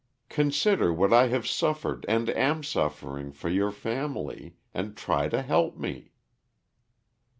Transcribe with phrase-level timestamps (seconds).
[0.29, 5.77] Consider what I have suffered and am suffering for your family, and try to help
[5.77, 6.11] me."